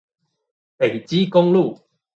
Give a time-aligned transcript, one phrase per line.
[0.77, 1.79] 北基公路